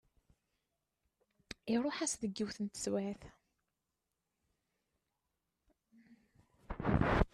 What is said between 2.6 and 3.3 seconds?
n teswiɛt.